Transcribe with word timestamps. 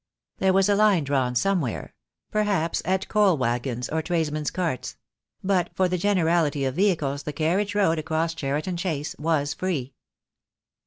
There 0.39 0.51
was 0.51 0.67
a 0.67 0.73
line 0.75 1.03
drawn 1.03 1.35
somewhere; 1.35 1.93
perhaps 2.31 2.81
at 2.85 3.07
coal 3.07 3.37
waggons 3.37 3.87
or 3.87 4.01
tradesmen's 4.01 4.49
carts; 4.49 4.97
but 5.43 5.69
for 5.75 5.87
the 5.87 5.95
generality 5.99 6.63
70 6.63 6.63
THE 6.63 6.63
DAY 6.63 6.63
WILL 6.63 6.71
COME. 6.71 6.79
of 6.79 6.87
vehicles 7.13 7.23
the 7.25 7.33
carnage 7.33 7.75
road 7.75 7.99
across 7.99 8.33
Cheriton 8.33 8.77
Chase 8.77 9.15
was 9.19 9.53
free. 9.53 9.93